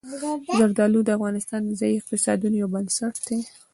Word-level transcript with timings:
زردالو 0.57 0.99
د 1.05 1.09
افغانستان 1.17 1.61
د 1.65 1.71
ځایي 1.79 1.95
اقتصادونو 1.97 2.55
یو 2.61 2.71
بنسټ 2.75 3.15
دی. 3.27 3.39